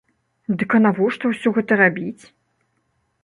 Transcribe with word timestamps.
Дык 0.61 0.71
а 0.77 0.81
навошта 0.85 1.25
ўсё 1.33 1.53
гэта 1.57 1.77
рабіць?! 1.83 2.23